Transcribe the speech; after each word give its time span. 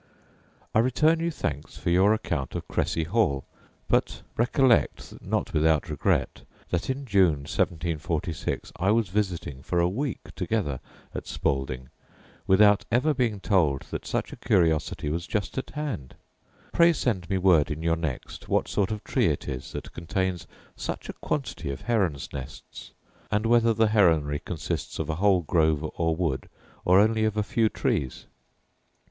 I 0.73 0.79
return 0.79 1.19
you 1.19 1.29
thanks 1.29 1.77
for 1.77 1.91
your 1.91 2.11
account 2.11 2.55
of 2.55 2.67
Cressi 2.67 3.03
hall; 3.05 3.45
but 3.87 4.23
recollect, 4.35 5.21
not 5.21 5.53
without 5.53 5.91
regret, 5.91 6.41
that 6.71 6.89
in 6.89 7.05
June 7.05 7.43
1746 7.45 8.71
I 8.77 8.89
was 8.89 9.09
visiting 9.09 9.61
for 9.61 9.79
a 9.79 9.87
week 9.87 10.33
together 10.35 10.79
at 11.13 11.27
Spalding, 11.27 11.89
without 12.47 12.83
ever 12.91 13.13
being 13.13 13.39
told 13.39 13.81
that 13.91 14.07
such 14.07 14.33
a 14.33 14.37
curiosity 14.37 15.07
was 15.09 15.27
just 15.27 15.55
at 15.59 15.69
hand. 15.69 16.15
Pray 16.73 16.93
send 16.93 17.29
me 17.29 17.37
word 17.37 17.69
in 17.69 17.83
your 17.83 17.95
next 17.95 18.49
what 18.49 18.67
sort 18.67 18.89
of 18.89 19.03
tree 19.03 19.27
it 19.27 19.47
is 19.47 19.71
that 19.73 19.93
contains 19.93 20.47
such 20.75 21.09
a 21.09 21.13
quantity 21.13 21.69
of 21.69 21.81
herons' 21.81 22.33
nests; 22.33 22.91
and 23.29 23.45
whether 23.45 23.71
the 23.71 23.89
heronry 23.89 24.39
consists 24.43 24.97
of 24.97 25.11
a 25.11 25.15
whole 25.21 25.43
grove 25.43 25.87
or 25.95 26.15
wood, 26.15 26.49
or 26.85 26.99
only 26.99 27.23
of 27.23 27.37
a 27.37 27.43
few 27.43 27.69
trees. 27.69 28.25